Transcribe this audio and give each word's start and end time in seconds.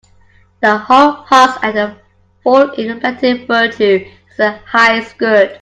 The 0.61 0.77
hull 0.79 1.11
husk 1.27 1.59
and 1.61 1.77
the 1.77 1.95
full 2.41 2.71
in 2.71 2.99
plenty 2.99 3.45
Virtue 3.45 4.09
is 4.31 4.35
the 4.37 4.53
highest 4.65 5.15
good. 5.19 5.49